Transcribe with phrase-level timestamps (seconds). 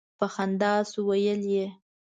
[0.17, 1.65] په خندا شو ویل یې.